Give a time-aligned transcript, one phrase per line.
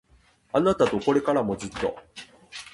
[0.51, 1.95] あなたとこれからもずっと